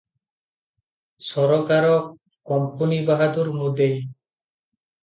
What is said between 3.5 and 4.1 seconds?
ମୁଦେଇ।